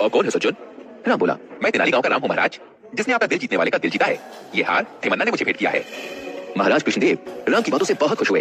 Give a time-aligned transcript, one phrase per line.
[0.00, 0.50] और कौन है सज्जन?
[1.08, 2.58] राम बोला, मैं तेनाली गाँव का राम हूँ, महाराज।
[2.94, 4.18] जिसने आपका दिल जीतने वाले का दिल जीता है,
[4.54, 5.84] ये हार थिमन्ना ने मुझे भेंट किया है।
[6.58, 8.36] महाराज कृष्णदेव, राम की बातों से बहुत खुश हुए।